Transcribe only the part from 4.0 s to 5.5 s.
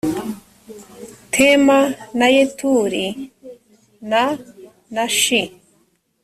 na na shi